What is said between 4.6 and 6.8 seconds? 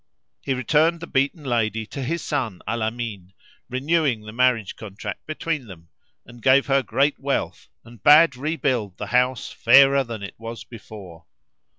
contract between them and gave